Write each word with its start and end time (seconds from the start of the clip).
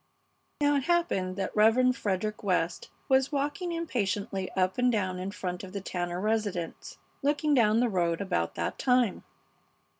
Now 0.61 0.77
it 0.77 0.85
happened 0.85 1.35
that 1.35 1.55
Rev. 1.55 1.95
Frederick 1.95 2.41
West 2.41 2.89
was 3.07 3.31
walking 3.31 3.71
impatiently 3.71 4.49
up 4.53 4.79
and 4.79 4.91
down 4.91 5.19
in 5.19 5.29
front 5.29 5.63
of 5.63 5.73
the 5.73 5.81
Tanner 5.81 6.19
residence, 6.19 6.97
looking 7.21 7.53
down 7.53 7.81
the 7.81 7.87
road 7.87 8.19
about 8.19 8.55
that 8.55 8.79
time. 8.79 9.23